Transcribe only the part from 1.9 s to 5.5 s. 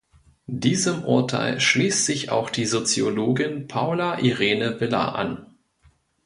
sich auch die Soziologin Paula-Irene Villa an.